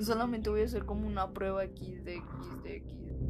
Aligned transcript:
Solamente 0.00 0.50
voy 0.50 0.62
a 0.62 0.64
hacer 0.64 0.84
como 0.84 1.06
una 1.06 1.32
prueba 1.32 1.64
X 1.64 2.04
de 2.04 2.16
X 2.16 2.62
de 2.62 2.76
X. 2.76 3.21